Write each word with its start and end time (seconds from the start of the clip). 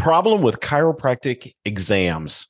problem 0.00 0.40
with 0.40 0.60
chiropractic 0.60 1.54
exams. 1.66 2.46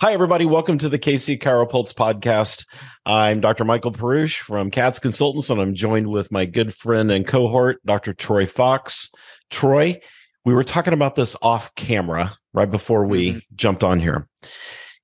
Hi, 0.00 0.12
everybody. 0.12 0.46
Welcome 0.46 0.78
to 0.78 0.88
the 0.88 1.00
KC 1.00 1.36
Chiropulse 1.36 1.92
podcast. 1.92 2.64
I'm 3.04 3.40
Dr. 3.40 3.64
Michael 3.64 3.90
Perusich 3.90 4.36
from 4.36 4.70
Kats 4.70 5.00
Consultants, 5.00 5.50
and 5.50 5.60
I'm 5.60 5.74
joined 5.74 6.06
with 6.06 6.30
my 6.30 6.46
good 6.46 6.72
friend 6.72 7.10
and 7.10 7.26
cohort, 7.26 7.84
Dr. 7.84 8.14
Troy 8.14 8.46
Fox. 8.46 9.10
Troy, 9.50 10.00
we 10.44 10.54
were 10.54 10.62
talking 10.62 10.92
about 10.92 11.16
this 11.16 11.34
off 11.42 11.74
camera 11.74 12.34
right 12.54 12.70
before 12.70 13.04
we 13.04 13.30
mm-hmm. 13.30 13.38
jumped 13.56 13.82
on 13.82 13.98
here. 13.98 14.28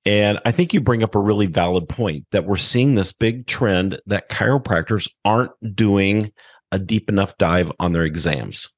And 0.05 0.39
I 0.45 0.53
think 0.53 0.73
you 0.73 0.79
bring 0.79 1.03
up 1.03 1.15
a 1.15 1.19
really 1.19 1.47
valid 1.47 1.89
point 1.89 2.27
that 2.31 2.45
we're 2.45 2.55
seeing 2.55 2.95
this 2.95 3.11
big 3.11 3.45
trend 3.45 3.99
that 4.05 4.29
chiropractors 4.29 5.11
aren't 5.25 5.51
doing 5.75 6.31
a 6.71 6.79
deep 6.79 7.09
enough 7.09 7.37
dive 7.37 7.73
on 7.77 7.91
their 7.91 8.05
exams. 8.05 8.69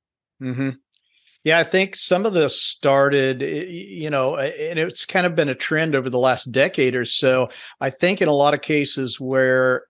Mm-hmm. 0.41 0.71
Yeah, 1.43 1.57
I 1.57 1.63
think 1.63 1.95
some 1.95 2.27
of 2.27 2.33
this 2.33 2.61
started, 2.61 3.41
you 3.41 4.11
know, 4.11 4.37
and 4.37 4.77
it's 4.77 5.05
kind 5.07 5.25
of 5.25 5.35
been 5.35 5.49
a 5.49 5.55
trend 5.55 5.95
over 5.95 6.09
the 6.09 6.19
last 6.19 6.51
decade 6.51 6.95
or 6.95 7.05
so. 7.05 7.49
I 7.79 7.89
think 7.89 8.21
in 8.21 8.27
a 8.27 8.33
lot 8.33 8.53
of 8.53 8.61
cases 8.61 9.19
where 9.19 9.85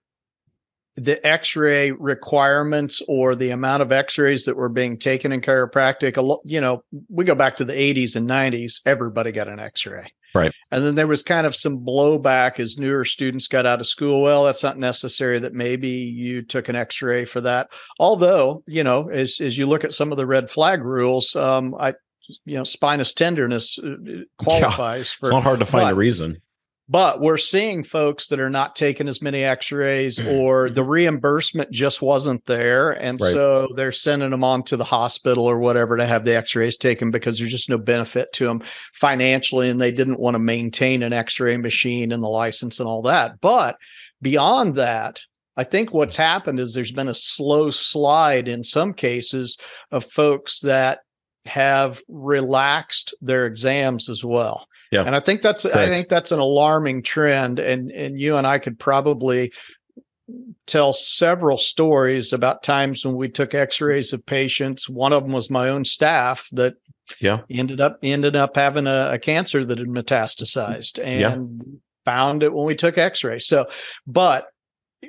the 0.96 1.24
x-ray 1.26 1.90
requirements 1.92 3.00
or 3.08 3.34
the 3.34 3.50
amount 3.50 3.82
of 3.82 3.92
x-rays 3.92 4.44
that 4.44 4.56
were 4.56 4.68
being 4.68 4.98
taken 4.98 5.32
in 5.32 5.40
chiropractic 5.40 6.40
you 6.44 6.60
know 6.60 6.84
we 7.08 7.24
go 7.24 7.34
back 7.34 7.56
to 7.56 7.64
the 7.64 7.72
80s 7.72 8.14
and 8.14 8.28
90s 8.28 8.80
everybody 8.84 9.32
got 9.32 9.48
an 9.48 9.58
x-ray 9.58 10.12
Right. 10.34 10.52
And 10.70 10.84
then 10.84 10.94
there 10.94 11.06
was 11.06 11.22
kind 11.22 11.46
of 11.46 11.54
some 11.54 11.80
blowback 11.80 12.58
as 12.58 12.78
newer 12.78 13.04
students 13.04 13.48
got 13.48 13.66
out 13.66 13.80
of 13.80 13.86
school. 13.86 14.22
Well, 14.22 14.44
that's 14.44 14.62
not 14.62 14.78
necessary 14.78 15.38
that 15.40 15.52
maybe 15.52 15.88
you 15.88 16.42
took 16.42 16.68
an 16.68 16.76
x-ray 16.76 17.24
for 17.24 17.40
that. 17.42 17.70
Although, 17.98 18.62
you 18.66 18.82
know, 18.84 19.08
as 19.10 19.40
as 19.40 19.58
you 19.58 19.66
look 19.66 19.84
at 19.84 19.94
some 19.94 20.10
of 20.10 20.18
the 20.18 20.26
red 20.26 20.50
flag 20.50 20.82
rules, 20.82 21.36
um, 21.36 21.74
I 21.78 21.94
you 22.44 22.56
know, 22.56 22.64
spinous 22.64 23.12
tenderness 23.12 23.78
uh, 23.78 24.22
qualifies 24.38 25.14
yeah, 25.14 25.18
for. 25.18 25.28
It's 25.28 25.34
not 25.34 25.42
hard 25.42 25.58
to 25.58 25.66
find 25.66 25.84
but, 25.84 25.92
a 25.92 25.96
reason 25.96 26.40
but 26.88 27.20
we're 27.20 27.38
seeing 27.38 27.84
folks 27.84 28.26
that 28.26 28.40
are 28.40 28.50
not 28.50 28.76
taking 28.76 29.08
as 29.08 29.22
many 29.22 29.44
x-rays 29.44 30.18
mm-hmm. 30.18 30.40
or 30.40 30.70
the 30.70 30.84
reimbursement 30.84 31.70
just 31.70 32.02
wasn't 32.02 32.44
there 32.46 32.92
and 32.92 33.20
right. 33.20 33.32
so 33.32 33.68
they're 33.76 33.92
sending 33.92 34.30
them 34.30 34.44
on 34.44 34.62
to 34.62 34.76
the 34.76 34.84
hospital 34.84 35.44
or 35.44 35.58
whatever 35.58 35.96
to 35.96 36.06
have 36.06 36.24
the 36.24 36.36
x-rays 36.36 36.76
taken 36.76 37.10
because 37.10 37.38
there's 37.38 37.50
just 37.50 37.70
no 37.70 37.78
benefit 37.78 38.32
to 38.32 38.44
them 38.44 38.62
financially 38.94 39.70
and 39.70 39.80
they 39.80 39.92
didn't 39.92 40.20
want 40.20 40.34
to 40.34 40.38
maintain 40.38 41.02
an 41.02 41.12
x-ray 41.12 41.56
machine 41.56 42.12
and 42.12 42.22
the 42.22 42.28
license 42.28 42.80
and 42.80 42.88
all 42.88 43.02
that 43.02 43.40
but 43.40 43.76
beyond 44.20 44.74
that 44.76 45.20
I 45.54 45.64
think 45.64 45.92
what's 45.92 46.16
happened 46.16 46.60
is 46.60 46.72
there's 46.72 46.92
been 46.92 47.08
a 47.08 47.14
slow 47.14 47.70
slide 47.70 48.48
in 48.48 48.64
some 48.64 48.94
cases 48.94 49.58
of 49.90 50.04
folks 50.04 50.60
that 50.60 51.00
have 51.44 52.00
relaxed 52.08 53.14
their 53.20 53.46
exams 53.46 54.08
as 54.08 54.24
well. 54.24 54.66
Yeah. 54.92 55.04
And 55.04 55.16
I 55.16 55.20
think 55.20 55.40
that's 55.40 55.62
Correct. 55.62 55.76
I 55.76 55.88
think 55.88 56.08
that's 56.08 56.32
an 56.32 56.38
alarming 56.38 57.02
trend 57.02 57.58
and 57.58 57.90
and 57.90 58.20
you 58.20 58.36
and 58.36 58.46
I 58.46 58.58
could 58.58 58.78
probably 58.78 59.52
tell 60.66 60.92
several 60.92 61.56
stories 61.56 62.32
about 62.32 62.62
times 62.62 63.04
when 63.04 63.16
we 63.16 63.28
took 63.28 63.54
x-rays 63.54 64.12
of 64.12 64.24
patients. 64.26 64.88
One 64.88 65.14
of 65.14 65.22
them 65.24 65.32
was 65.32 65.50
my 65.50 65.70
own 65.70 65.86
staff 65.86 66.48
that 66.52 66.74
yeah 67.20 67.40
ended 67.50 67.80
up 67.80 67.98
ended 68.02 68.36
up 68.36 68.54
having 68.54 68.86
a, 68.86 69.10
a 69.12 69.18
cancer 69.18 69.64
that 69.64 69.78
had 69.78 69.88
metastasized 69.88 71.00
mm, 71.00 71.04
and 71.04 71.20
yeah. 71.20 71.78
found 72.04 72.42
it 72.42 72.52
when 72.52 72.66
we 72.66 72.74
took 72.74 72.98
x-rays. 72.98 73.46
So 73.46 73.68
but 74.06 74.48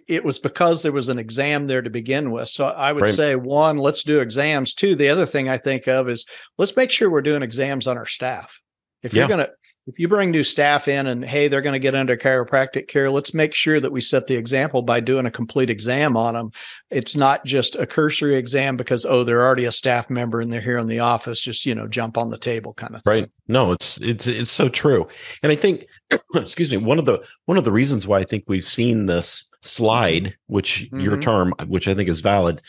it 0.07 0.23
was 0.23 0.39
because 0.39 0.81
there 0.81 0.93
was 0.93 1.09
an 1.09 1.19
exam 1.19 1.67
there 1.67 1.81
to 1.81 1.89
begin 1.89 2.31
with. 2.31 2.47
So 2.47 2.65
I 2.65 2.91
would 2.93 3.03
right. 3.03 3.13
say 3.13 3.35
one, 3.35 3.77
let's 3.77 4.03
do 4.03 4.21
exams. 4.21 4.73
Two, 4.73 4.95
the 4.95 5.09
other 5.09 5.27
thing 5.27 5.49
I 5.49 5.57
think 5.57 5.87
of 5.87 6.09
is 6.09 6.25
let's 6.57 6.75
make 6.75 6.89
sure 6.89 7.11
we're 7.11 7.21
doing 7.21 7.43
exams 7.43 7.85
on 7.85 7.97
our 7.97 8.07
staff. 8.07 8.59
If 9.03 9.13
yeah. 9.13 9.19
you're 9.19 9.27
going 9.27 9.45
to 9.45 9.51
if 9.85 9.99
you 9.99 10.07
bring 10.07 10.31
new 10.31 10.43
staff 10.43 10.87
in 10.87 11.07
and 11.07 11.25
hey 11.25 11.47
they're 11.47 11.61
going 11.61 11.73
to 11.73 11.79
get 11.79 11.95
under 11.95 12.15
chiropractic 12.15 12.87
care 12.87 13.09
let's 13.09 13.33
make 13.33 13.53
sure 13.53 13.79
that 13.79 13.91
we 13.91 13.99
set 13.99 14.27
the 14.27 14.35
example 14.35 14.81
by 14.81 14.99
doing 14.99 15.25
a 15.25 15.31
complete 15.31 15.69
exam 15.69 16.15
on 16.15 16.33
them 16.33 16.51
it's 16.89 17.15
not 17.15 17.43
just 17.45 17.75
a 17.75 17.85
cursory 17.85 18.35
exam 18.35 18.77
because 18.77 19.05
oh 19.05 19.23
they're 19.23 19.43
already 19.43 19.65
a 19.65 19.71
staff 19.71 20.09
member 20.09 20.41
and 20.41 20.51
they're 20.51 20.61
here 20.61 20.77
in 20.77 20.87
the 20.87 20.99
office 20.99 21.39
just 21.39 21.65
you 21.65 21.75
know 21.75 21.87
jump 21.87 22.17
on 22.17 22.29
the 22.29 22.37
table 22.37 22.73
kind 22.73 22.95
of 22.95 23.03
thing. 23.03 23.21
right 23.21 23.29
no 23.47 23.71
it's 23.71 23.99
it's 24.01 24.27
it's 24.27 24.51
so 24.51 24.69
true 24.69 25.07
and 25.41 25.51
i 25.51 25.55
think 25.55 25.85
excuse 26.35 26.71
me 26.71 26.77
one 26.77 26.99
of 26.99 27.05
the 27.05 27.21
one 27.45 27.57
of 27.57 27.63
the 27.63 27.71
reasons 27.71 28.07
why 28.07 28.19
i 28.19 28.23
think 28.23 28.43
we've 28.47 28.63
seen 28.63 29.05
this 29.05 29.49
slide 29.61 30.35
which 30.47 30.85
mm-hmm. 30.85 30.99
your 30.99 31.17
term 31.19 31.53
which 31.67 31.87
i 31.87 31.93
think 31.93 32.09
is 32.09 32.21
valid 32.21 32.61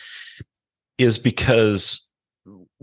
is 0.98 1.19
because 1.19 2.06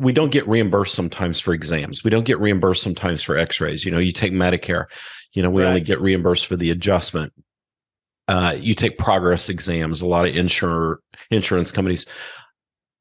we 0.02 0.12
don't 0.12 0.32
get 0.32 0.48
reimbursed 0.48 0.96
sometimes 0.96 1.40
for 1.40 1.54
exams. 1.54 2.04
We 2.04 2.10
don't 2.10 2.26
get 2.26 2.40
reimbursed 2.40 2.82
sometimes 2.82 3.22
for 3.22 3.38
x-rays. 3.38 3.86
You 3.86 3.92
know, 3.92 4.00
you 4.00 4.12
take 4.12 4.34
Medicare, 4.34 4.86
you 5.34 5.44
know, 5.44 5.50
we 5.52 5.62
right. 5.62 5.70
only 5.70 5.82
get 5.82 6.02
reimbursed 6.02 6.48
for 6.48 6.56
the 6.56 6.72
adjustment. 6.72 7.32
Uh, 8.28 8.56
you 8.58 8.74
take 8.74 8.98
progress 8.98 9.48
exams. 9.48 10.02
A 10.02 10.08
lot 10.08 10.28
of 10.28 10.36
insure 10.36 11.00
insurance 11.30 11.72
companies 11.72 12.06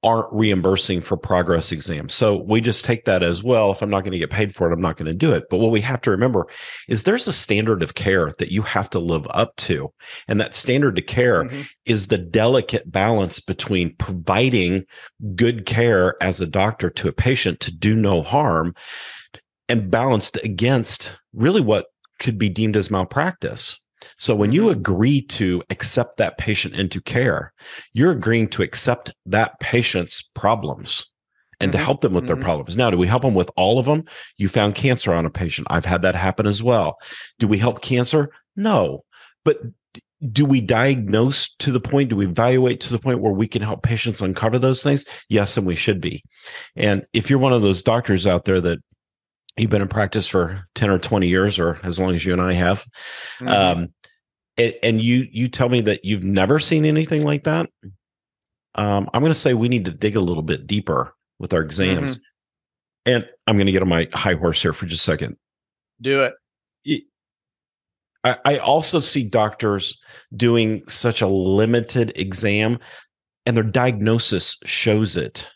aren't 0.03 0.33
reimbursing 0.33 1.00
for 1.03 1.16
progress 1.16 1.72
exams. 1.72 2.15
So 2.15 2.37
we 2.37 2.61
just 2.61 2.84
take 2.84 3.05
that 3.05 3.22
as 3.22 3.43
well. 3.43 3.71
If 3.71 3.83
I'm 3.83 3.91
not 3.91 4.00
going 4.00 4.12
to 4.12 4.19
get 4.19 4.31
paid 4.31 4.55
for 4.55 4.69
it, 4.69 4.72
I'm 4.72 4.81
not 4.81 4.97
going 4.97 5.06
to 5.06 5.15
do 5.15 5.33
it. 5.33 5.44
But 5.50 5.59
what 5.59 5.71
we 5.71 5.83
have 5.83 6.00
to 6.03 6.11
remember 6.11 6.47
is 6.88 7.03
there's 7.03 7.28
a 7.28 7.33
standard 7.33 7.83
of 7.83 7.94
care 7.94 8.31
that 8.39 8.50
you 8.50 8.62
have 8.62 8.89
to 8.91 8.99
live 8.99 9.27
up 9.31 9.55
to. 9.56 9.93
And 10.27 10.41
that 10.41 10.55
standard 10.55 10.99
of 10.99 11.06
care 11.06 11.44
mm-hmm. 11.44 11.62
is 11.84 12.06
the 12.06 12.19
delicate 12.19 12.91
balance 12.91 13.41
between 13.41 13.94
providing 13.97 14.84
good 15.34 15.66
care 15.66 16.16
as 16.22 16.41
a 16.41 16.47
doctor 16.47 16.89
to 16.91 17.09
a 17.09 17.12
patient 17.12 17.60
to 17.60 17.72
do 17.72 17.94
no 17.94 18.22
harm 18.22 18.75
and 19.69 19.91
balanced 19.91 20.39
against 20.43 21.12
really 21.34 21.60
what 21.60 21.87
could 22.21 22.39
be 22.39 22.49
deemed 22.49 22.77
as 22.77 22.91
malpractice. 22.91 23.78
So 24.16 24.34
when 24.34 24.53
you 24.53 24.62
mm-hmm. 24.62 24.78
agree 24.78 25.22
to 25.22 25.62
accept 25.71 26.16
that 26.19 26.38
patient 26.38 26.75
into 26.75 27.00
care, 27.00 27.53
you're 27.93 28.12
agreeing 28.12 28.49
to 28.49 28.62
accept 28.62 29.15
that 29.27 29.59
patient's 29.61 30.22
problems 30.34 31.06
and 31.61 31.71
mm-hmm. 31.71 31.78
to 31.78 31.84
help 31.84 32.00
them 32.00 32.12
with 32.12 32.25
mm-hmm. 32.25 32.34
their 32.34 32.43
problems. 32.43 32.77
Now, 32.77 32.91
do 32.91 32.97
we 32.97 33.06
help 33.06 33.22
them 33.22 33.34
with 33.34 33.50
all 33.56 33.78
of 33.78 33.87
them? 33.87 34.05
You 34.37 34.49
found 34.49 34.75
cancer 34.75 35.12
on 35.12 35.27
a 35.27 35.31
patient. 35.31 35.66
I've 35.71 35.84
had 35.84 36.03
that 36.03 36.15
happen 36.15 36.47
as 36.47 36.62
well. 36.62 36.97
Do 37.39 37.47
we 37.47 37.59
help 37.59 37.83
cancer? 37.83 38.31
No. 38.56 39.05
But 39.44 39.59
do 40.33 40.44
we 40.44 40.60
diagnose 40.60 41.55
to 41.56 41.72
the 41.72 41.81
point? 41.81 42.10
Do 42.10 42.16
we 42.16 42.27
evaluate 42.27 42.81
to 42.81 42.93
the 42.93 42.99
point 42.99 43.21
where 43.21 43.33
we 43.33 43.49
can 43.49 43.62
help 43.62 43.83
patients 43.83 44.21
uncover 44.21 44.59
those 44.59 44.83
things? 44.83 45.05
Yes, 45.28 45.56
and 45.56 45.66
we 45.66 45.75
should 45.75 46.00
be. 46.00 46.22
And 46.77 47.06
if 47.12 47.31
you're 47.31 47.39
one 47.39 47.55
of 47.55 47.62
those 47.62 47.83
doctors 47.83 48.27
out 48.27 48.44
there 48.44 48.60
that 48.60 48.78
you've 49.56 49.71
been 49.71 49.83
in 49.83 49.88
practice 49.88 50.28
for 50.28 50.66
10 50.75 50.91
or 50.91 50.99
20 50.99 51.28
years 51.28 51.59
or 51.59 51.78
as 51.83 51.99
long 51.99 52.15
as 52.15 52.25
you 52.25 52.33
and 52.33 52.43
I 52.43 52.53
have, 52.53 52.84
mm-hmm. 53.41 53.49
um, 53.49 53.88
and, 54.56 54.75
and 54.83 55.03
you 55.03 55.27
you 55.31 55.49
tell 55.49 55.69
me 55.69 55.81
that 55.83 56.05
you've 56.05 56.25
never 56.25 56.59
seen 56.59 56.84
anything 56.84 57.22
like 57.22 57.44
that. 57.44 57.69
Um, 58.77 59.10
i'm 59.12 59.21
going 59.21 59.33
to 59.33 59.39
say 59.39 59.53
we 59.53 59.69
need 59.69 59.87
to 59.87 59.91
dig 59.91 60.15
a 60.15 60.21
little 60.21 60.44
bit 60.44 60.66
deeper 60.66 61.12
with 61.41 61.53
our 61.53 61.60
exams. 61.60 62.16
Mm-hmm. 62.16 63.12
and 63.12 63.28
i'm 63.49 63.56
going 63.56 63.66
to 63.66 63.72
get 63.72 63.83
on 63.83 63.89
my 63.89 64.09
high 64.12 64.34
horse 64.34 64.62
here 64.62 64.72
for 64.72 64.87
just 64.87 65.03
a 65.03 65.05
second. 65.05 65.37
Do 66.00 66.22
it. 66.22 66.34
I, 68.25 68.37
I 68.44 68.59
also 68.59 69.00
see 69.00 69.28
doctors 69.28 69.99
doing 70.37 70.83
such 70.89 71.22
a 71.22 71.27
limited 71.27 72.12
exam 72.16 72.78
and 73.47 73.56
their 73.56 73.65
diagnosis 73.65 74.56
shows 74.65 75.16
it 75.16 75.50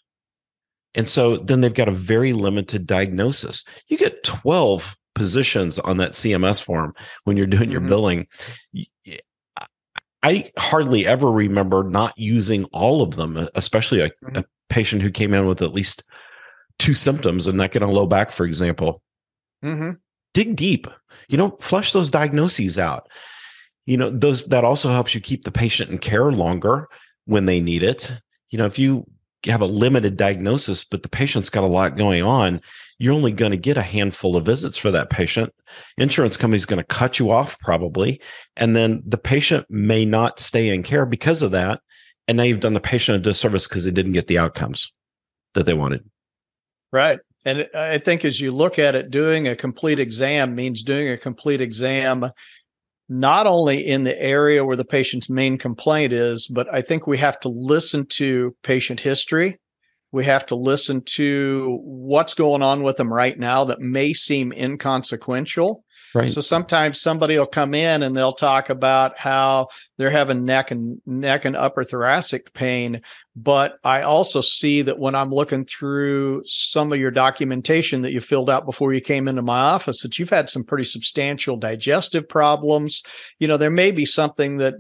and 0.94 1.08
so 1.08 1.36
then 1.36 1.60
they've 1.60 1.74
got 1.74 1.88
a 1.88 1.92
very 1.92 2.32
limited 2.32 2.86
diagnosis 2.86 3.64
you 3.88 3.96
get 3.96 4.22
12 4.24 4.96
positions 5.14 5.78
on 5.78 5.96
that 5.98 6.12
CMS 6.12 6.62
form 6.62 6.94
when 7.24 7.36
you're 7.36 7.46
doing 7.46 7.64
mm-hmm. 7.64 7.72
your 7.72 7.80
billing. 7.80 8.26
I 10.22 10.50
hardly 10.58 11.06
ever 11.06 11.30
remember 11.30 11.84
not 11.84 12.14
using 12.16 12.64
all 12.66 13.02
of 13.02 13.16
them, 13.16 13.48
especially 13.54 14.00
a, 14.00 14.08
mm-hmm. 14.08 14.38
a 14.38 14.44
patient 14.68 15.02
who 15.02 15.10
came 15.10 15.34
in 15.34 15.46
with 15.46 15.62
at 15.62 15.74
least 15.74 16.02
two 16.78 16.94
symptoms 16.94 17.46
and 17.46 17.58
neck 17.58 17.74
and 17.74 17.84
a 17.84 17.88
low 17.88 18.06
back, 18.06 18.32
for 18.32 18.46
example. 18.46 19.02
Mm-hmm. 19.64 19.92
Dig 20.32 20.56
deep, 20.56 20.86
you 21.28 21.36
know, 21.36 21.56
flush 21.60 21.92
those 21.92 22.10
diagnoses 22.10 22.78
out. 22.78 23.08
You 23.86 23.98
know, 23.98 24.10
those 24.10 24.46
that 24.46 24.64
also 24.64 24.88
helps 24.90 25.14
you 25.14 25.20
keep 25.20 25.44
the 25.44 25.52
patient 25.52 25.90
in 25.90 25.98
care 25.98 26.32
longer 26.32 26.88
when 27.26 27.44
they 27.44 27.60
need 27.60 27.82
it. 27.82 28.14
You 28.50 28.58
know, 28.58 28.66
if 28.66 28.78
you 28.78 29.06
have 29.46 29.60
a 29.60 29.66
limited 29.66 30.16
diagnosis, 30.16 30.84
but 30.84 31.02
the 31.02 31.08
patient's 31.08 31.50
got 31.50 31.64
a 31.64 31.68
lot 31.68 31.96
going 31.96 32.22
on, 32.22 32.60
you're 32.98 33.14
only 33.14 33.32
going 33.32 33.50
to 33.50 33.56
get 33.56 33.76
a 33.76 33.82
handful 33.82 34.36
of 34.36 34.46
visits 34.46 34.76
for 34.76 34.90
that 34.90 35.10
patient. 35.10 35.52
Insurance 35.98 36.36
company's 36.36 36.66
going 36.66 36.78
to 36.78 36.84
cut 36.84 37.18
you 37.18 37.30
off 37.30 37.58
probably. 37.58 38.20
And 38.56 38.76
then 38.76 39.02
the 39.04 39.18
patient 39.18 39.66
may 39.68 40.04
not 40.04 40.38
stay 40.38 40.68
in 40.68 40.82
care 40.82 41.06
because 41.06 41.42
of 41.42 41.50
that. 41.52 41.80
And 42.28 42.36
now 42.36 42.44
you've 42.44 42.60
done 42.60 42.74
the 42.74 42.80
patient 42.80 43.16
a 43.16 43.20
disservice 43.20 43.68
because 43.68 43.84
they 43.84 43.90
didn't 43.90 44.12
get 44.12 44.28
the 44.28 44.38
outcomes 44.38 44.92
that 45.54 45.66
they 45.66 45.74
wanted. 45.74 46.08
Right. 46.92 47.18
And 47.44 47.68
I 47.74 47.98
think 47.98 48.24
as 48.24 48.40
you 48.40 48.52
look 48.52 48.78
at 48.78 48.94
it, 48.94 49.10
doing 49.10 49.48
a 49.48 49.56
complete 49.56 49.98
exam 49.98 50.54
means 50.54 50.82
doing 50.82 51.08
a 51.10 51.18
complete 51.18 51.60
exam 51.60 52.30
not 53.08 53.46
only 53.46 53.86
in 53.86 54.04
the 54.04 54.20
area 54.20 54.64
where 54.64 54.76
the 54.76 54.84
patient's 54.84 55.28
main 55.28 55.58
complaint 55.58 56.12
is, 56.12 56.46
but 56.46 56.66
I 56.72 56.80
think 56.80 57.06
we 57.06 57.18
have 57.18 57.38
to 57.40 57.48
listen 57.48 58.06
to 58.18 58.56
patient 58.62 59.00
history 59.00 59.58
We 60.14 60.24
have 60.26 60.46
to 60.46 60.54
listen 60.54 61.02
to 61.16 61.80
what's 61.82 62.34
going 62.34 62.62
on 62.62 62.84
with 62.84 62.98
them 62.98 63.12
right 63.12 63.36
now 63.36 63.64
that 63.64 63.80
may 63.80 64.12
seem 64.12 64.52
inconsequential. 64.52 65.84
Right. 66.14 66.30
So 66.30 66.40
sometimes 66.40 67.00
somebody 67.00 67.36
will 67.36 67.46
come 67.46 67.74
in 67.74 68.04
and 68.04 68.16
they'll 68.16 68.32
talk 68.32 68.70
about 68.70 69.18
how 69.18 69.68
they're 69.98 70.10
having 70.10 70.44
neck 70.44 70.70
and 70.70 71.00
neck 71.04 71.44
and 71.44 71.56
upper 71.56 71.82
thoracic 71.82 72.52
pain. 72.54 73.02
But 73.34 73.76
I 73.82 74.02
also 74.02 74.40
see 74.40 74.82
that 74.82 75.00
when 75.00 75.16
I'm 75.16 75.32
looking 75.32 75.64
through 75.64 76.44
some 76.46 76.92
of 76.92 77.00
your 77.00 77.10
documentation 77.10 78.02
that 78.02 78.12
you 78.12 78.20
filled 78.20 78.48
out 78.48 78.64
before 78.64 78.92
you 78.92 79.00
came 79.00 79.26
into 79.26 79.42
my 79.42 79.58
office, 79.58 80.02
that 80.02 80.16
you've 80.16 80.30
had 80.30 80.48
some 80.48 80.62
pretty 80.62 80.84
substantial 80.84 81.56
digestive 81.56 82.28
problems. 82.28 83.02
You 83.40 83.48
know, 83.48 83.56
there 83.56 83.70
may 83.70 83.90
be 83.90 84.06
something 84.06 84.58
that 84.58 84.74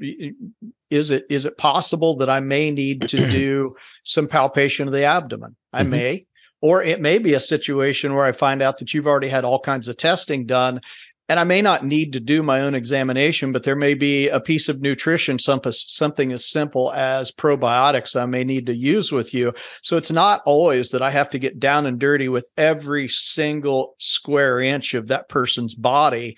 is 0.88 1.10
it 1.10 1.26
is 1.28 1.46
it 1.46 1.58
possible 1.58 2.16
that 2.18 2.30
I 2.30 2.38
may 2.38 2.70
need 2.70 3.08
to 3.08 3.16
do 3.30 3.74
some 4.04 4.28
palpation 4.28 4.86
of 4.86 4.92
the 4.92 5.04
abdomen? 5.04 5.56
I 5.72 5.82
mm-hmm. 5.82 5.90
may. 5.90 6.26
Or 6.60 6.82
it 6.82 6.98
may 6.98 7.18
be 7.18 7.34
a 7.34 7.40
situation 7.40 8.14
where 8.14 8.24
I 8.24 8.32
find 8.32 8.62
out 8.62 8.78
that 8.78 8.94
you've 8.94 9.06
already 9.06 9.28
had 9.28 9.44
all 9.44 9.60
kinds 9.60 9.86
of 9.86 9.98
testing 9.98 10.46
done 10.46 10.80
and 11.28 11.40
I 11.40 11.44
may 11.44 11.62
not 11.62 11.84
need 11.84 12.12
to 12.12 12.20
do 12.20 12.42
my 12.42 12.60
own 12.60 12.74
examination, 12.74 13.50
but 13.50 13.62
there 13.62 13.76
may 13.76 13.94
be 13.94 14.28
a 14.28 14.40
piece 14.40 14.68
of 14.68 14.82
nutrition, 14.82 15.38
something 15.38 16.32
as 16.32 16.50
simple 16.50 16.92
as 16.92 17.32
probiotics 17.32 18.20
I 18.20 18.26
may 18.26 18.44
need 18.44 18.66
to 18.66 18.74
use 18.74 19.10
with 19.10 19.32
you. 19.32 19.52
So 19.82 19.96
it's 19.96 20.12
not 20.12 20.42
always 20.44 20.90
that 20.90 21.00
I 21.00 21.10
have 21.10 21.30
to 21.30 21.38
get 21.38 21.58
down 21.58 21.86
and 21.86 21.98
dirty 21.98 22.28
with 22.28 22.48
every 22.58 23.08
single 23.08 23.94
square 23.98 24.60
inch 24.60 24.92
of 24.92 25.08
that 25.08 25.28
person's 25.28 25.74
body 25.74 26.36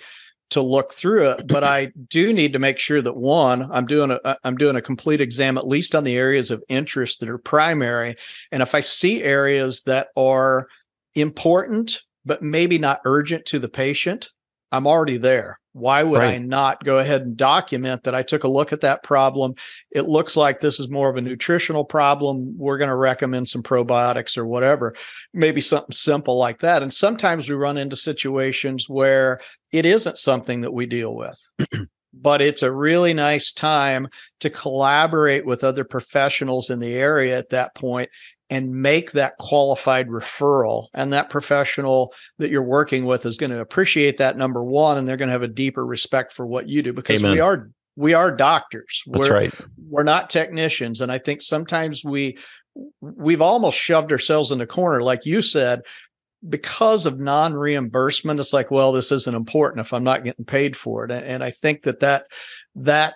to 0.49 0.63
look 0.63 0.93
through 0.93 1.29
it 1.29 1.49
but 1.49 1.65
i 1.65 1.91
do 2.09 2.33
need 2.33 2.53
to 2.53 2.61
make 2.61 2.79
sure 2.79 3.03
that 3.03 3.17
one 3.17 3.69
i'm 3.73 3.85
doing 3.85 4.13
a 4.13 4.37
i'm 4.45 4.57
doing 4.57 4.77
a 4.77 4.81
complete 4.81 5.21
exam 5.21 5.59
at 5.59 5.67
least 5.67 5.93
on 5.93 6.05
the 6.05 6.17
areas 6.17 6.53
of 6.53 6.63
interest 6.69 7.19
that 7.19 7.29
are 7.29 7.37
primary 7.37 8.15
and 8.53 8.63
if 8.63 8.73
i 8.73 8.81
see 8.81 9.25
areas 9.25 9.83
that 9.83 10.07
are 10.17 10.69
important 11.17 12.03
but 12.25 12.43
maybe 12.43 12.79
not 12.79 13.01
urgent 13.05 13.45
to 13.45 13.59
the 13.59 13.69
patient 13.69 14.31
I'm 14.77 14.87
already 14.87 15.17
there. 15.17 15.59
Why 15.73 16.03
would 16.03 16.21
right. 16.21 16.37
I 16.37 16.39
not 16.39 16.83
go 16.85 16.99
ahead 16.99 17.21
and 17.23 17.37
document 17.37 18.05
that 18.05 18.15
I 18.15 18.23
took 18.23 18.45
a 18.45 18.49
look 18.49 18.73
at 18.73 18.81
that 18.81 19.03
problem? 19.03 19.57
It 19.91 20.03
looks 20.03 20.35
like 20.35 20.61
this 20.61 20.81
is 20.81 20.89
more 20.89 21.11
of 21.11 21.17
a 21.17 21.21
nutritional 21.21 21.85
problem. 21.85 22.57
We're 22.57 22.79
going 22.79 22.89
to 22.89 22.97
recommend 22.97 23.51
some 23.51 23.63
probiotics 23.63 24.39
or 24.39 24.47
whatever, 24.47 24.95
maybe 25.35 25.61
something 25.61 25.93
simple 25.93 26.39
like 26.39 26.61
that. 26.61 26.83
And 26.83 26.95
sometimes 26.95 27.51
we 27.51 27.57
run 27.57 27.77
into 27.77 27.95
situations 27.95 28.89
where 28.89 29.39
it 29.71 29.85
isn't 29.85 30.19
something 30.19 30.63
that 30.63 30.73
we 30.73 30.87
deal 30.87 31.15
with. 31.15 31.51
but 32.15 32.41
it's 32.41 32.63
a 32.63 32.73
really 32.73 33.13
nice 33.13 33.53
time 33.53 34.09
to 34.41 34.49
collaborate 34.49 35.45
with 35.45 35.63
other 35.63 35.85
professionals 35.85 36.71
in 36.71 36.81
the 36.81 36.95
area 36.95 37.37
at 37.37 37.51
that 37.51 37.75
point 37.75 38.09
and 38.51 38.71
make 38.71 39.13
that 39.13 39.37
qualified 39.39 40.09
referral. 40.09 40.89
And 40.95 41.13
that 41.13 41.31
professional 41.31 42.13
that 42.39 42.51
you're 42.51 42.63
working 42.63 43.05
with 43.05 43.27
is 43.27 43.37
going 43.37 43.51
to 43.51 43.61
appreciate 43.61 44.19
that 44.19 44.37
number 44.37 44.63
one, 44.63 44.99
and 44.99 45.09
they're 45.09 45.17
going 45.17 45.29
to 45.29 45.33
have 45.33 45.43
a 45.43 45.49
deeper 45.49 45.85
respect 45.85 46.33
for 46.33 46.47
what 46.47 46.69
you 46.69 46.83
do 46.83 46.93
because 46.93 47.23
Amen. 47.23 47.33
we 47.33 47.41
are 47.41 47.71
we 47.97 48.15
are 48.15 48.31
doctors. 48.31 49.03
That's 49.07 49.31
we're, 49.31 49.35
right. 49.35 49.55
We're 49.89 50.03
not 50.03 50.31
technicians. 50.31 51.01
And 51.01 51.11
I 51.11 51.19
think 51.19 51.43
sometimes 51.43 52.05
we 52.05 52.39
we've 53.01 53.41
almost 53.41 53.79
shoved 53.79 54.13
ourselves 54.13 54.53
in 54.53 54.59
the 54.59 54.67
corner, 54.67 55.01
like 55.01 55.25
you 55.25 55.41
said, 55.43 55.81
because 56.49 57.07
of 57.07 57.19
non-reimbursement. 57.19 58.39
It's 58.39 58.53
like, 58.53 58.71
well, 58.71 58.93
this 58.93 59.11
isn't 59.11 59.35
important 59.35 59.85
if 59.85 59.93
I'm 59.93 60.05
not 60.05 60.25
getting 60.25 60.45
paid 60.45 60.77
for 60.77 61.05
it. 61.05 61.11
And, 61.11 61.25
and 61.25 61.45
I 61.45 61.51
think 61.51 61.83
that 61.83 62.01
that 62.01 62.27
that 62.77 63.15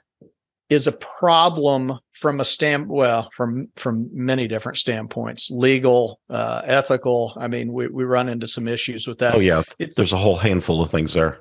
is 0.70 0.86
a 0.86 0.92
problem 0.92 1.98
from 2.12 2.40
a 2.40 2.44
stand 2.44 2.88
well 2.88 3.28
from 3.34 3.68
from 3.76 4.08
many 4.12 4.46
different 4.46 4.78
standpoints 4.78 5.50
legal 5.50 6.20
uh, 6.30 6.62
ethical. 6.64 7.36
I 7.36 7.48
mean 7.48 7.72
we, 7.72 7.88
we 7.88 8.04
run 8.04 8.28
into 8.28 8.46
some 8.46 8.68
issues 8.68 9.06
with 9.06 9.18
that. 9.18 9.34
Oh 9.34 9.40
yeah. 9.40 9.62
There's 9.78 10.12
a 10.12 10.16
whole 10.16 10.36
handful 10.36 10.80
of 10.80 10.90
things 10.90 11.12
there. 11.12 11.40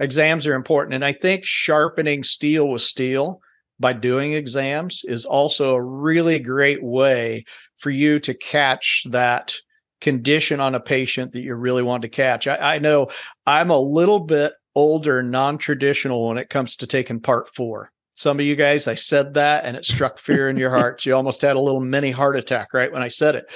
Exams 0.00 0.46
are 0.46 0.54
important 0.54 0.94
and 0.94 1.04
i 1.04 1.12
think 1.12 1.44
sharpening 1.44 2.22
steel 2.22 2.68
with 2.68 2.82
steel 2.82 3.40
by 3.80 3.92
doing 3.92 4.32
exams 4.32 5.04
is 5.04 5.24
also 5.24 5.74
a 5.74 5.82
really 5.82 6.38
great 6.38 6.82
way 6.82 7.44
for 7.78 7.90
you 7.90 8.18
to 8.20 8.34
catch 8.34 9.04
that 9.10 9.56
condition 10.00 10.60
on 10.60 10.76
a 10.76 10.80
patient 10.80 11.32
that 11.32 11.40
you 11.40 11.54
really 11.54 11.82
want 11.82 12.02
to 12.02 12.08
catch. 12.08 12.46
I, 12.46 12.76
I 12.76 12.78
know 12.78 13.08
i'm 13.46 13.70
a 13.70 13.80
little 13.80 14.20
bit 14.20 14.52
older 14.76 15.20
non-traditional 15.20 16.28
when 16.28 16.38
it 16.38 16.48
comes 16.48 16.76
to 16.76 16.86
taking 16.86 17.18
part 17.18 17.52
four 17.54 17.90
some 18.18 18.40
of 18.40 18.44
you 18.44 18.56
guys, 18.56 18.88
I 18.88 18.96
said 18.96 19.34
that 19.34 19.64
and 19.64 19.76
it 19.76 19.86
struck 19.86 20.18
fear 20.18 20.50
in 20.50 20.56
your 20.56 20.70
heart. 20.70 21.06
You 21.06 21.14
almost 21.14 21.42
had 21.42 21.54
a 21.54 21.60
little 21.60 21.80
mini 21.80 22.10
heart 22.10 22.36
attack 22.36 22.74
right 22.74 22.92
when 22.92 23.00
I 23.00 23.06
said 23.06 23.36
it. 23.36 23.46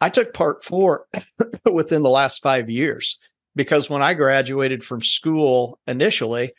I 0.00 0.08
took 0.08 0.32
part 0.32 0.62
four 0.62 1.06
within 1.64 2.02
the 2.02 2.08
last 2.08 2.44
five 2.44 2.70
years 2.70 3.18
because 3.56 3.90
when 3.90 4.02
I 4.02 4.14
graduated 4.14 4.84
from 4.84 5.02
school 5.02 5.80
initially, 5.88 6.52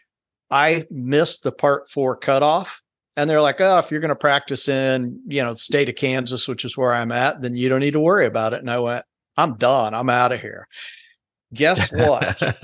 I 0.52 0.86
missed 0.92 1.44
the 1.44 1.54
part 1.54 1.90
four 1.90 2.18
cutoff. 2.18 2.82
And 3.16 3.30
they're 3.30 3.42
like, 3.42 3.62
oh, 3.62 3.80
if 3.80 3.90
you're 3.90 4.02
going 4.02 4.10
to 4.10 4.16
practice 4.16 4.68
in, 4.68 5.22
you 5.28 5.42
know, 5.42 5.54
the 5.54 5.60
state 5.60 5.88
of 5.88 5.96
Kansas, 5.96 6.46
which 6.46 6.66
is 6.66 6.78
where 6.78 6.94
I'm 6.94 7.14
at, 7.14 7.42
then 7.42 7.56
you 7.56 7.70
don't 7.70 7.80
need 7.80 7.92
to 7.92 8.02
worry 8.02 8.26
about 8.26 8.52
it. 8.52 8.60
And 8.60 8.70
I 8.70 8.80
went, 8.80 9.06
I'm 9.38 9.56
done. 9.56 9.94
I'm 9.94 10.10
out 10.10 10.34
of 10.34 10.42
here. 10.42 10.68
Guess 11.54 11.90
what? 11.94 12.58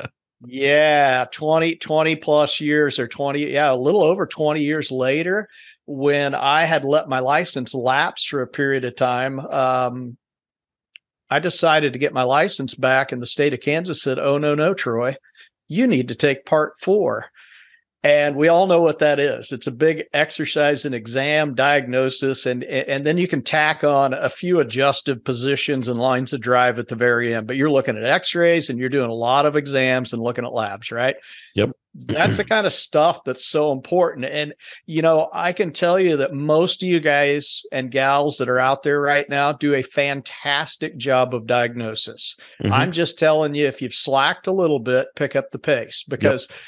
Yeah, 0.46 1.26
20, 1.30 1.76
20 1.76 2.16
plus 2.16 2.60
years 2.60 2.98
or 2.98 3.08
20, 3.08 3.52
yeah, 3.52 3.72
a 3.72 3.76
little 3.76 4.02
over 4.02 4.26
20 4.26 4.62
years 4.62 4.90
later, 4.90 5.48
when 5.86 6.34
I 6.34 6.64
had 6.64 6.84
let 6.84 7.08
my 7.08 7.20
license 7.20 7.74
lapse 7.74 8.26
for 8.26 8.42
a 8.42 8.46
period 8.46 8.84
of 8.84 8.96
time, 8.96 9.40
um, 9.40 10.16
I 11.30 11.38
decided 11.38 11.92
to 11.94 11.98
get 11.98 12.12
my 12.12 12.22
license 12.24 12.74
back, 12.74 13.10
and 13.10 13.22
the 13.22 13.26
state 13.26 13.54
of 13.54 13.60
Kansas 13.60 14.02
said, 14.02 14.18
Oh, 14.18 14.38
no, 14.38 14.54
no, 14.54 14.74
Troy, 14.74 15.16
you 15.68 15.86
need 15.86 16.08
to 16.08 16.14
take 16.14 16.44
part 16.44 16.74
four. 16.78 17.26
And 18.04 18.36
we 18.36 18.48
all 18.48 18.66
know 18.66 18.82
what 18.82 18.98
that 18.98 19.18
is. 19.18 19.50
It's 19.50 19.66
a 19.66 19.72
big 19.72 20.04
exercise 20.12 20.84
and 20.84 20.94
exam 20.94 21.54
diagnosis. 21.54 22.44
And, 22.44 22.62
and 22.62 23.06
then 23.06 23.16
you 23.16 23.26
can 23.26 23.42
tack 23.42 23.82
on 23.82 24.12
a 24.12 24.28
few 24.28 24.60
adjustive 24.60 25.24
positions 25.24 25.88
and 25.88 25.98
lines 25.98 26.34
of 26.34 26.42
drive 26.42 26.78
at 26.78 26.88
the 26.88 26.96
very 26.96 27.34
end. 27.34 27.46
But 27.46 27.56
you're 27.56 27.70
looking 27.70 27.96
at 27.96 28.04
x 28.04 28.34
rays 28.34 28.68
and 28.68 28.78
you're 28.78 28.90
doing 28.90 29.08
a 29.08 29.14
lot 29.14 29.46
of 29.46 29.56
exams 29.56 30.12
and 30.12 30.22
looking 30.22 30.44
at 30.44 30.52
labs, 30.52 30.92
right? 30.92 31.16
Yep. 31.54 31.70
That's 31.96 32.38
the 32.38 32.44
kind 32.44 32.66
of 32.66 32.72
stuff 32.72 33.22
that's 33.24 33.46
so 33.46 33.70
important. 33.70 34.26
And, 34.26 34.52
you 34.84 35.00
know, 35.00 35.30
I 35.32 35.52
can 35.52 35.72
tell 35.72 35.98
you 35.98 36.16
that 36.16 36.34
most 36.34 36.82
of 36.82 36.88
you 36.88 36.98
guys 36.98 37.62
and 37.70 37.88
gals 37.88 38.38
that 38.38 38.48
are 38.48 38.58
out 38.58 38.82
there 38.82 39.00
right 39.00 39.28
now 39.28 39.52
do 39.52 39.74
a 39.74 39.82
fantastic 39.82 40.96
job 40.96 41.34
of 41.34 41.46
diagnosis. 41.46 42.36
Mm-hmm. 42.60 42.72
I'm 42.72 42.90
just 42.90 43.16
telling 43.16 43.54
you, 43.54 43.66
if 43.66 43.80
you've 43.80 43.94
slacked 43.94 44.48
a 44.48 44.52
little 44.52 44.80
bit, 44.80 45.06
pick 45.14 45.36
up 45.36 45.52
the 45.52 45.58
pace 45.60 46.04
because 46.06 46.48
yep 46.50 46.58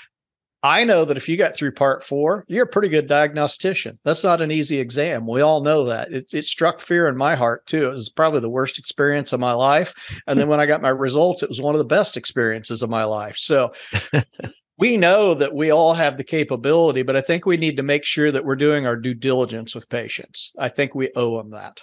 I 0.67 0.83
know 0.83 1.05
that 1.05 1.17
if 1.17 1.29
you 1.29 1.37
got 1.37 1.55
through 1.55 1.73
part 1.73 2.05
four, 2.05 2.45
you're 2.49 2.65
a 2.65 2.69
pretty 2.69 2.89
good 2.89 3.07
diagnostician. 3.07 4.01
That's 4.03 4.25
not 4.25 4.41
an 4.41 4.51
easy 4.51 4.81
exam. 4.81 5.25
We 5.25 5.41
all 5.41 5.63
know 5.63 5.85
that. 5.85 6.13
It, 6.13 6.35
it 6.35 6.45
struck 6.45 6.81
fear 6.81 7.07
in 7.07 7.17
my 7.17 7.37
heart 7.37 7.65
too. 7.67 7.89
It 7.89 7.95
was 7.95 8.09
probably 8.09 8.41
the 8.41 8.51
worst 8.51 8.77
experience 8.77 9.33
of 9.33 9.39
my 9.39 9.53
life. 9.53 9.95
And 10.27 10.41
then 10.41 10.49
when 10.49 10.59
I 10.59 10.67
got 10.67 10.83
my 10.83 10.89
results, 10.89 11.45
it 11.45 11.49
was 11.49 11.63
one 11.63 11.77
of 11.77 11.79
the 11.79 11.85
best 11.85 12.17
experiences 12.17 12.83
of 12.83 12.91
my 12.91 13.05
life. 13.05 13.37
So 13.39 13.75
we 14.79 14.97
know 14.97 15.35
that 15.35 15.55
we 15.55 15.71
all 15.71 15.95
have 15.95 16.17
the 16.17 16.25
capability, 16.25 17.05
but 17.05 17.17
I 17.17 17.21
think 17.21 17.47
we 17.47 17.57
need 17.57 17.77
to 17.77 17.85
make 17.85 18.05
sure 18.05 18.33
that 18.33 18.45
we're 18.45 18.57
doing 18.57 18.89
our 18.89 18.97
due 18.97 19.15
diligence 19.15 19.73
with 19.73 19.89
patients. 19.89 20.51
I 20.59 20.69
think 20.69 20.97
we 20.97 21.13
owe 21.15 21.37
them 21.37 21.53
that. 21.53 21.79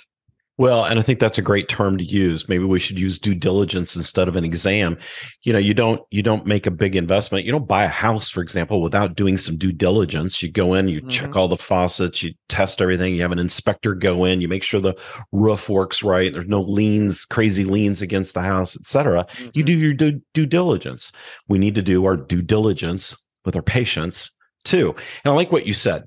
Well, 0.60 0.86
and 0.86 1.00
I 1.00 1.02
think 1.02 1.20
that's 1.20 1.40
a 1.40 1.44
great 1.44 1.68
term 1.68 1.98
to 1.98 2.04
use. 2.04 2.48
Maybe 2.48 2.64
we 2.64 2.80
should 2.80 3.00
use 3.00 3.18
due 3.18 3.34
diligence 3.34 3.96
instead 3.96 4.28
of 4.28 4.36
an 4.36 4.44
exam. 4.44 5.00
You 5.42 5.52
know, 5.52 5.58
you 5.58 5.74
don't 5.74 6.00
you 6.12 6.22
don't 6.22 6.46
make 6.46 6.68
a 6.68 6.72
big 6.72 6.96
investment. 6.96 7.44
You 7.44 7.52
don't 7.52 7.68
buy 7.68 7.86
a 7.86 7.90
house, 7.90 8.30
for 8.30 8.42
example, 8.42 8.80
without 8.80 9.16
doing 9.16 9.40
some 9.40 9.58
due 9.58 9.72
diligence. 9.72 10.44
You 10.44 10.52
go 10.52 10.76
in, 10.76 10.90
you 10.90 11.00
mm-hmm. 11.00 11.10
check 11.10 11.36
all 11.36 11.48
the 11.48 11.58
faucets, 11.58 12.22
you 12.22 12.34
test 12.50 12.84
everything. 12.84 13.16
You 13.16 13.24
have 13.24 13.32
an 13.32 13.40
inspector 13.40 13.96
go 13.96 14.26
in, 14.26 14.42
you 14.42 14.48
make 14.48 14.62
sure 14.62 14.80
the 14.80 14.96
roof 15.32 15.70
works 15.70 16.04
right. 16.04 16.32
There's 16.32 16.46
no 16.46 16.62
liens, 16.62 17.26
crazy 17.26 17.64
liens 17.64 18.04
against 18.04 18.36
the 18.36 18.42
house, 18.42 18.76
etc. 18.76 19.26
Mm-hmm. 19.26 19.50
You 19.56 19.64
do 19.64 19.78
your 19.78 19.94
due, 19.94 20.22
due 20.36 20.46
diligence. 20.46 21.12
We 21.48 21.58
need 21.58 21.74
to 21.76 21.82
do 21.82 22.06
our 22.06 22.16
due 22.16 22.44
diligence 22.44 23.18
with 23.44 23.56
our 23.56 23.64
patients 23.64 24.30
too. 24.66 24.94
And 25.26 25.32
I 25.32 25.36
like 25.36 25.52
what 25.52 25.66
you 25.66 25.74
said. 25.74 26.04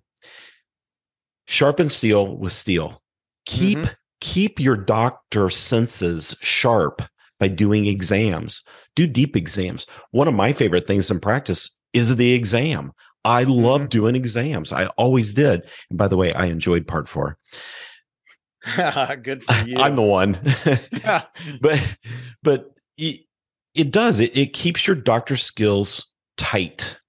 Sharpen 1.46 1.90
steel 1.90 2.36
with 2.36 2.52
steel. 2.52 3.02
Keep 3.44 3.78
mm-hmm 3.78 3.92
keep 4.26 4.58
your 4.58 4.76
doctor 4.76 5.48
senses 5.48 6.34
sharp 6.40 7.00
by 7.38 7.46
doing 7.46 7.86
exams. 7.86 8.64
Do 8.96 9.06
deep 9.06 9.36
exams. 9.36 9.86
One 10.10 10.26
of 10.26 10.34
my 10.34 10.52
favorite 10.52 10.88
things 10.88 11.12
in 11.12 11.20
practice 11.20 11.70
is 11.92 12.16
the 12.16 12.32
exam. 12.32 12.92
I 13.24 13.44
love 13.44 13.82
mm-hmm. 13.82 13.88
doing 13.88 14.16
exams. 14.16 14.72
I 14.72 14.86
always 14.98 15.32
did. 15.32 15.62
And 15.90 15.98
by 15.98 16.08
the 16.08 16.16
way, 16.16 16.32
I 16.32 16.46
enjoyed 16.46 16.88
part 16.88 17.08
four. 17.08 17.38
Good 19.22 19.44
for 19.44 19.54
you. 19.66 19.78
I'm 19.78 19.94
the 19.94 20.02
one. 20.02 20.40
but 21.60 21.96
but 22.42 22.70
it, 22.98 23.20
it 23.74 23.92
does. 23.92 24.18
It, 24.18 24.36
it 24.36 24.54
keeps 24.54 24.88
your 24.88 24.96
doctor 24.96 25.36
skills 25.36 26.04
tight. 26.36 27.00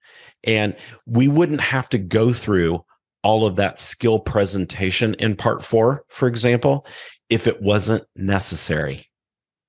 And 0.43 0.75
we 1.07 1.27
wouldn't 1.27 1.62
have 1.62 1.89
to 1.89 1.97
go 1.97 2.31
through 2.31 2.86
all 3.27 3.46
of 3.46 3.57
that 3.57 3.77
skill 3.77 4.19
presentation 4.19 5.13
in 5.15 5.36
part 5.36 5.62
four, 5.62 6.05
for 6.07 6.29
example, 6.29 6.86
if 7.29 7.46
it 7.46 7.62
wasn't 7.62 8.01
necessary. 8.15 9.10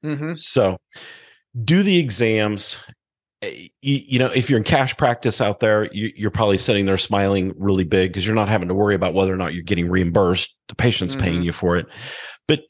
Mm-hmm. 0.04 0.34
So 0.34 0.76
do 1.64 1.82
the 1.82 1.98
exams. 1.98 2.76
Eh, 3.42 3.66
you, 3.82 4.00
you, 4.06 4.18
know, 4.20 4.30
if 4.30 4.48
you're 4.48 4.58
in 4.58 4.64
cash 4.64 4.96
practice 4.96 5.40
out 5.40 5.58
there, 5.58 5.92
you, 5.92 6.28
are 6.28 6.30
probably 6.30 6.56
sitting 6.56 6.86
there 6.86 6.96
smiling 6.96 7.52
really 7.56 7.82
big 7.82 8.12
because 8.12 8.24
you're 8.24 8.36
not 8.36 8.48
having 8.48 8.68
to 8.68 8.76
worry 8.76 8.94
about 8.94 9.12
whether 9.12 9.34
or 9.34 9.36
not 9.36 9.54
you're 9.54 9.64
getting 9.64 9.90
reimbursed. 9.90 10.56
The 10.68 10.76
patient's 10.76 11.16
mm-hmm. 11.16 11.24
paying 11.24 11.42
you 11.42 11.50
for 11.50 11.76
it. 11.76 11.86
But 12.46 12.60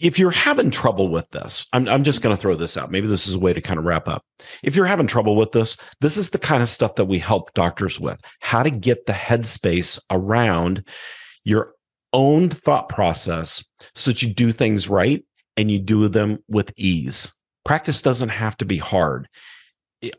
if 0.00 0.18
you're 0.18 0.30
having 0.30 0.70
trouble 0.70 1.08
with 1.08 1.28
this, 1.30 1.64
I'm, 1.72 1.88
I'm 1.88 2.02
just 2.02 2.20
going 2.20 2.34
to 2.34 2.40
throw 2.40 2.54
this 2.54 2.76
out. 2.76 2.90
Maybe 2.90 3.06
this 3.06 3.26
is 3.26 3.34
a 3.34 3.38
way 3.38 3.52
to 3.52 3.60
kind 3.60 3.78
of 3.78 3.84
wrap 3.84 4.08
up. 4.08 4.24
If 4.62 4.74
you're 4.74 4.86
having 4.86 5.06
trouble 5.06 5.36
with 5.36 5.52
this, 5.52 5.76
this 6.00 6.16
is 6.16 6.30
the 6.30 6.38
kind 6.38 6.62
of 6.62 6.70
stuff 6.70 6.96
that 6.96 7.04
we 7.04 7.18
help 7.18 7.54
doctors 7.54 8.00
with 8.00 8.20
how 8.40 8.62
to 8.62 8.70
get 8.70 9.06
the 9.06 9.12
headspace 9.12 9.98
around 10.10 10.86
your 11.44 11.74
own 12.12 12.48
thought 12.48 12.88
process 12.88 13.64
so 13.94 14.10
that 14.10 14.22
you 14.22 14.32
do 14.32 14.52
things 14.52 14.88
right 14.88 15.24
and 15.56 15.70
you 15.70 15.78
do 15.78 16.08
them 16.08 16.38
with 16.48 16.72
ease. 16.76 17.32
Practice 17.64 18.02
doesn't 18.02 18.30
have 18.30 18.56
to 18.58 18.64
be 18.64 18.78
hard. 18.78 19.28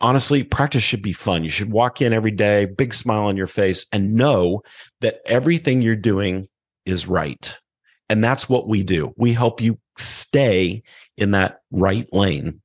Honestly, 0.02 0.44
practice 0.44 0.82
should 0.82 1.04
be 1.04 1.14
fun. 1.14 1.44
You 1.44 1.50
should 1.50 1.72
walk 1.72 2.02
in 2.02 2.12
every 2.12 2.32
day, 2.32 2.66
big 2.66 2.94
smile 2.94 3.26
on 3.26 3.38
your 3.38 3.46
face, 3.46 3.86
and 3.92 4.16
know 4.16 4.62
that 5.02 5.20
everything 5.26 5.82
you're 5.82 5.96
doing 5.96 6.48
is 6.86 7.08
right 7.08 7.60
and 8.10 8.24
that's 8.24 8.50
what 8.50 8.68
we 8.68 8.84
do. 8.84 9.14
We 9.18 9.34
help 9.34 9.62
you 9.62 9.80
stay 9.98 10.84
in 11.18 11.32
that 11.32 11.60
right 11.72 12.08
lane. 12.14 12.62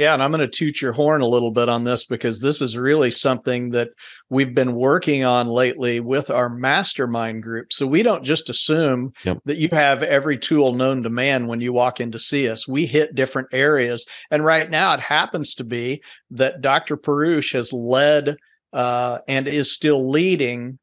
Yeah, 0.00 0.14
and 0.14 0.22
I'm 0.22 0.30
going 0.30 0.40
to 0.40 0.48
toot 0.48 0.80
your 0.80 0.92
horn 0.92 1.20
a 1.20 1.26
little 1.26 1.50
bit 1.50 1.68
on 1.68 1.84
this 1.84 2.06
because 2.06 2.40
this 2.40 2.62
is 2.62 2.74
really 2.74 3.10
something 3.10 3.68
that 3.70 3.90
we've 4.30 4.54
been 4.54 4.74
working 4.74 5.24
on 5.24 5.46
lately 5.46 6.00
with 6.00 6.30
our 6.30 6.48
mastermind 6.48 7.42
group. 7.42 7.70
So 7.70 7.86
we 7.86 8.02
don't 8.02 8.24
just 8.24 8.48
assume 8.48 9.12
yep. 9.24 9.40
that 9.44 9.58
you 9.58 9.68
have 9.72 10.02
every 10.02 10.38
tool 10.38 10.72
known 10.72 11.02
to 11.02 11.10
man 11.10 11.48
when 11.48 11.60
you 11.60 11.74
walk 11.74 12.00
in 12.00 12.10
to 12.12 12.18
see 12.18 12.48
us. 12.48 12.66
We 12.66 12.86
hit 12.86 13.14
different 13.14 13.48
areas. 13.52 14.06
And 14.30 14.42
right 14.42 14.70
now 14.70 14.94
it 14.94 15.00
happens 15.00 15.54
to 15.56 15.64
be 15.64 16.02
that 16.30 16.62
Dr. 16.62 16.96
Perusich 16.96 17.52
has 17.52 17.70
led 17.70 18.38
uh, 18.72 19.18
and 19.28 19.46
is 19.46 19.74
still 19.74 20.08
leading 20.08 20.78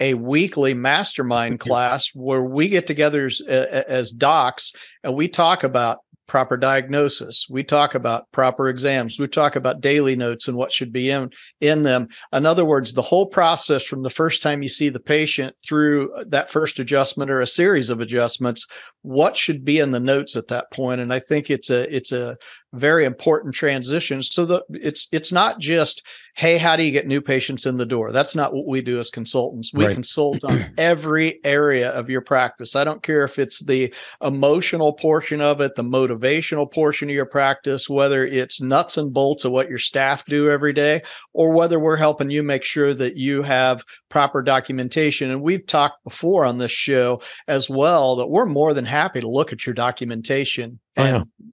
a 0.00 0.14
weekly 0.14 0.74
mastermind 0.74 1.60
class 1.60 2.10
where 2.14 2.42
we 2.42 2.68
get 2.68 2.86
together 2.86 3.26
as, 3.26 3.40
as 3.42 4.10
docs 4.10 4.72
and 5.04 5.14
we 5.14 5.28
talk 5.28 5.62
about 5.62 5.98
proper 6.30 6.56
diagnosis. 6.56 7.48
We 7.50 7.64
talk 7.64 7.96
about 7.96 8.30
proper 8.30 8.68
exams. 8.68 9.18
We 9.18 9.26
talk 9.26 9.56
about 9.56 9.80
daily 9.80 10.14
notes 10.14 10.46
and 10.46 10.56
what 10.56 10.70
should 10.70 10.92
be 10.92 11.10
in, 11.10 11.30
in 11.60 11.82
them. 11.82 12.06
In 12.32 12.46
other 12.46 12.64
words, 12.64 12.92
the 12.92 13.02
whole 13.02 13.26
process 13.26 13.84
from 13.84 14.04
the 14.04 14.10
first 14.10 14.40
time 14.40 14.62
you 14.62 14.68
see 14.68 14.90
the 14.90 15.00
patient 15.00 15.56
through 15.66 16.12
that 16.28 16.48
first 16.48 16.78
adjustment 16.78 17.32
or 17.32 17.40
a 17.40 17.48
series 17.48 17.90
of 17.90 18.00
adjustments, 18.00 18.68
what 19.02 19.36
should 19.36 19.64
be 19.64 19.78
in 19.78 19.90
the 19.90 20.00
notes 20.00 20.36
at 20.36 20.48
that. 20.48 20.66
And 20.78 21.12
I 21.12 21.20
think 21.20 21.50
it's 21.50 21.70
a, 21.70 21.94
it's 21.94 22.12
a 22.12 22.36
very 22.72 23.04
important 23.04 23.54
transition. 23.54 24.22
So 24.22 24.44
the, 24.44 24.62
it's, 24.70 25.08
it's 25.12 25.32
not 25.32 25.58
just, 25.58 26.02
Hey, 26.40 26.56
how 26.56 26.76
do 26.76 26.84
you 26.84 26.90
get 26.90 27.06
new 27.06 27.20
patients 27.20 27.66
in 27.66 27.76
the 27.76 27.84
door? 27.84 28.12
That's 28.12 28.34
not 28.34 28.54
what 28.54 28.66
we 28.66 28.80
do 28.80 28.98
as 28.98 29.10
consultants. 29.10 29.72
We 29.74 29.84
right. 29.84 29.92
consult 29.92 30.44
on 30.44 30.72
every 30.78 31.38
area 31.44 31.90
of 31.90 32.08
your 32.08 32.22
practice. 32.22 32.76
I 32.76 32.84
don't 32.84 33.02
care 33.02 33.24
if 33.24 33.38
it's 33.38 33.62
the 33.62 33.92
emotional 34.22 34.92
portion 34.92 35.42
of 35.42 35.60
it, 35.60 35.74
the 35.74 35.82
motivational 35.82 36.72
portion 36.72 37.10
of 37.10 37.14
your 37.14 37.26
practice, 37.26 37.90
whether 37.90 38.24
it's 38.24 38.60
nuts 38.60 38.96
and 38.96 39.12
bolts 39.12 39.44
of 39.44 39.52
what 39.52 39.68
your 39.68 39.78
staff 39.78 40.24
do 40.24 40.48
every 40.48 40.72
day, 40.72 41.02
or 41.34 41.52
whether 41.52 41.78
we're 41.78 41.96
helping 41.96 42.30
you 42.30 42.42
make 42.42 42.64
sure 42.64 42.94
that 42.94 43.18
you 43.18 43.42
have 43.42 43.84
proper 44.08 44.40
documentation. 44.40 45.30
And 45.30 45.42
we've 45.42 45.66
talked 45.66 46.02
before 46.04 46.46
on 46.46 46.56
this 46.58 46.72
show 46.72 47.20
as 47.48 47.68
well 47.68 48.16
that 48.16 48.30
we're 48.30 48.46
more 48.46 48.72
than 48.72 48.86
happy 48.90 49.20
to 49.20 49.28
look 49.28 49.52
at 49.52 49.64
your 49.64 49.74
documentation 49.74 50.78
oh, 50.96 51.02
and 51.02 51.16
yeah 51.16 51.46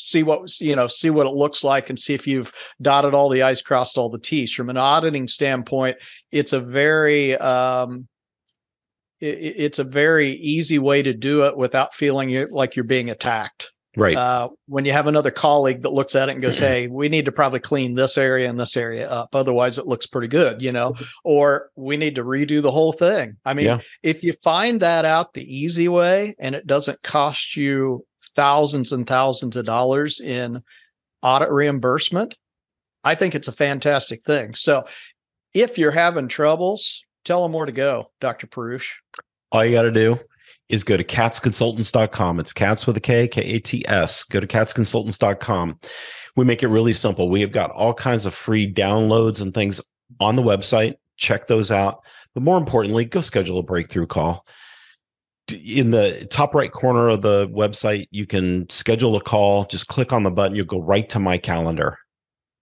see 0.00 0.22
what 0.22 0.60
you 0.60 0.74
know 0.74 0.86
see 0.86 1.10
what 1.10 1.26
it 1.26 1.32
looks 1.32 1.62
like 1.64 1.90
and 1.90 1.98
see 1.98 2.14
if 2.14 2.26
you've 2.26 2.52
dotted 2.80 3.14
all 3.14 3.28
the 3.28 3.42
i's 3.42 3.62
crossed 3.62 3.98
all 3.98 4.08
the 4.08 4.18
t's. 4.18 4.52
From 4.52 4.70
an 4.70 4.76
auditing 4.76 5.28
standpoint 5.28 5.98
it's 6.32 6.52
a 6.52 6.60
very 6.60 7.36
um 7.36 8.08
it, 9.20 9.26
it's 9.26 9.78
a 9.78 9.84
very 9.84 10.30
easy 10.32 10.78
way 10.78 11.02
to 11.02 11.12
do 11.12 11.44
it 11.44 11.56
without 11.56 11.94
feeling 11.94 12.46
like 12.50 12.76
you're 12.76 12.84
being 12.84 13.10
attacked 13.10 13.72
right 13.96 14.16
uh, 14.16 14.48
when 14.66 14.84
you 14.84 14.92
have 14.92 15.06
another 15.06 15.30
colleague 15.30 15.82
that 15.82 15.92
looks 15.92 16.14
at 16.14 16.28
it 16.28 16.32
and 16.32 16.42
goes 16.42 16.58
hey 16.58 16.86
we 16.86 17.08
need 17.08 17.24
to 17.24 17.32
probably 17.32 17.58
clean 17.58 17.94
this 17.94 18.16
area 18.16 18.48
and 18.48 18.58
this 18.58 18.76
area 18.76 19.08
up 19.10 19.34
otherwise 19.34 19.78
it 19.78 19.86
looks 19.86 20.06
pretty 20.06 20.28
good 20.28 20.62
you 20.62 20.70
know 20.70 20.94
or 21.24 21.70
we 21.74 21.96
need 21.96 22.14
to 22.14 22.22
redo 22.22 22.62
the 22.62 22.70
whole 22.70 22.92
thing 22.92 23.36
i 23.44 23.52
mean 23.52 23.66
yeah. 23.66 23.80
if 24.02 24.22
you 24.22 24.32
find 24.44 24.80
that 24.80 25.04
out 25.04 25.34
the 25.34 25.54
easy 25.54 25.88
way 25.88 26.34
and 26.38 26.54
it 26.54 26.66
doesn't 26.66 27.02
cost 27.02 27.56
you 27.56 28.04
thousands 28.34 28.92
and 28.92 29.06
thousands 29.06 29.56
of 29.56 29.64
dollars 29.64 30.20
in 30.20 30.62
audit 31.22 31.50
reimbursement, 31.50 32.36
I 33.04 33.14
think 33.14 33.34
it's 33.34 33.48
a 33.48 33.52
fantastic 33.52 34.22
thing. 34.24 34.54
So 34.54 34.86
if 35.54 35.78
you're 35.78 35.90
having 35.90 36.28
troubles, 36.28 37.04
tell 37.24 37.42
them 37.42 37.52
where 37.52 37.66
to 37.66 37.72
go, 37.72 38.10
Dr. 38.20 38.46
Perusich. 38.46 38.92
All 39.52 39.64
you 39.64 39.72
got 39.72 39.82
to 39.82 39.90
do 39.90 40.18
is 40.70 40.84
go 40.84 40.96
to 40.96 41.04
katsconsultants.com. 41.04 42.40
It's 42.40 42.52
cats 42.52 42.86
with 42.86 42.96
a 42.96 43.00
K, 43.00 43.28
K 43.28 43.42
A 43.42 43.58
T 43.58 43.86
S. 43.86 44.24
Go 44.24 44.40
to 44.40 44.46
katsconsultants.com. 44.46 45.78
We 46.36 46.44
make 46.44 46.62
it 46.62 46.68
really 46.68 46.92
simple. 46.92 47.28
We 47.28 47.40
have 47.40 47.52
got 47.52 47.70
all 47.72 47.94
kinds 47.94 48.26
of 48.26 48.34
free 48.34 48.72
downloads 48.72 49.42
and 49.42 49.52
things 49.52 49.80
on 50.20 50.36
the 50.36 50.42
website. 50.42 50.94
Check 51.16 51.46
those 51.46 51.70
out. 51.70 52.00
But 52.34 52.44
more 52.44 52.56
importantly, 52.56 53.04
go 53.04 53.20
schedule 53.20 53.58
a 53.58 53.62
breakthrough 53.62 54.06
call 54.06 54.46
in 55.52 55.90
the 55.90 56.26
top 56.30 56.54
right 56.54 56.70
corner 56.70 57.08
of 57.08 57.22
the 57.22 57.48
website, 57.48 58.08
you 58.10 58.26
can 58.26 58.68
schedule 58.70 59.16
a 59.16 59.20
call. 59.20 59.64
Just 59.64 59.88
click 59.88 60.12
on 60.12 60.22
the 60.22 60.30
button. 60.30 60.56
You'll 60.56 60.66
go 60.66 60.80
right 60.80 61.08
to 61.10 61.18
my 61.18 61.38
calendar. 61.38 61.98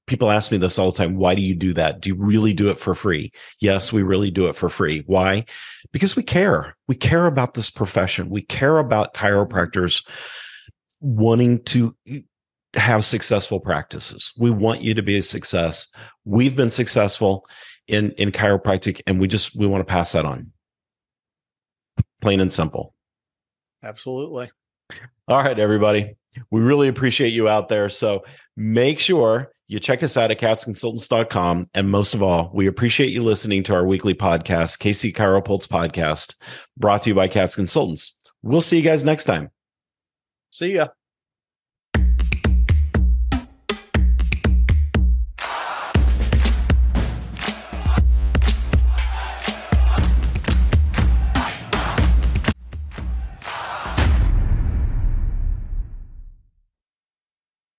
People 0.08 0.30
ask 0.30 0.50
me 0.50 0.58
this 0.58 0.78
all 0.78 0.90
the 0.90 0.98
time. 0.98 1.16
Why 1.16 1.34
do 1.34 1.42
you 1.42 1.54
do 1.54 1.72
that? 1.74 2.00
Do 2.00 2.08
you 2.08 2.16
really 2.16 2.52
do 2.52 2.70
it 2.70 2.78
for 2.78 2.94
free? 2.94 3.30
Yes, 3.60 3.92
we 3.92 4.02
really 4.02 4.30
do 4.30 4.48
it 4.48 4.56
for 4.56 4.68
free. 4.68 5.04
Why? 5.06 5.44
Because 5.92 6.16
we 6.16 6.22
care. 6.22 6.76
We 6.88 6.96
care 6.96 7.26
about 7.26 7.54
this 7.54 7.70
profession. 7.70 8.30
We 8.30 8.42
care 8.42 8.78
about 8.78 9.14
chiropractors 9.14 10.04
wanting 11.00 11.62
to 11.64 11.94
have 12.74 13.04
successful 13.04 13.60
practices. 13.60 14.32
We 14.36 14.50
want 14.50 14.82
you 14.82 14.94
to 14.94 15.02
be 15.02 15.18
a 15.18 15.22
success. 15.22 15.86
We've 16.24 16.56
been 16.56 16.70
successful 16.70 17.46
in 17.86 18.10
in 18.12 18.32
chiropractic 18.32 19.00
and 19.06 19.18
we 19.18 19.28
just 19.28 19.56
we 19.56 19.66
want 19.66 19.80
to 19.80 19.90
pass 19.90 20.12
that 20.12 20.24
on 20.24 20.52
plain 22.20 22.40
and 22.40 22.52
simple. 22.52 22.94
Absolutely. 23.82 24.50
All 25.28 25.42
right, 25.42 25.58
everybody. 25.58 26.16
We 26.50 26.60
really 26.60 26.88
appreciate 26.88 27.30
you 27.30 27.48
out 27.48 27.68
there. 27.68 27.88
So 27.88 28.24
make 28.56 28.98
sure 28.98 29.52
you 29.68 29.78
check 29.78 30.02
us 30.02 30.16
out 30.16 30.30
at 30.30 30.40
katsconsultants.com. 30.40 31.68
And 31.74 31.90
most 31.90 32.14
of 32.14 32.22
all, 32.22 32.50
we 32.54 32.66
appreciate 32.66 33.10
you 33.10 33.22
listening 33.22 33.62
to 33.64 33.74
our 33.74 33.86
weekly 33.86 34.14
podcast, 34.14 34.78
KC 34.78 35.14
Chiropulse 35.14 35.68
Podcast, 35.68 36.34
brought 36.76 37.02
to 37.02 37.10
you 37.10 37.14
by 37.14 37.28
Kats 37.28 37.54
Consultants. 37.54 38.16
We'll 38.42 38.62
see 38.62 38.78
you 38.78 38.82
guys 38.82 39.04
next 39.04 39.26
time. 39.26 39.50
See 40.50 40.74
ya. 40.74 40.88